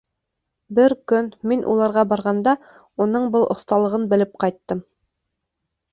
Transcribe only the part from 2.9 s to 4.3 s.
уның был оҫталығын